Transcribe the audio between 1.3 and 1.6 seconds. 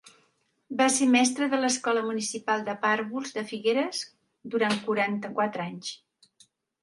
de